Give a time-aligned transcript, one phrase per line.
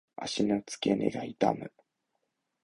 [0.15, 1.71] 足の付け根が痛む。